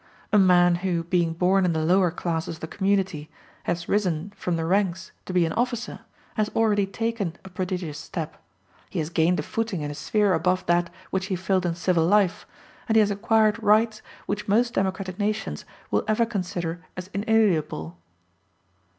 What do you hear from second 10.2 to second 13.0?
above that which he filled in civil life, and he